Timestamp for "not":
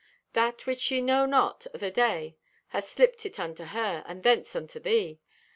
1.27-1.67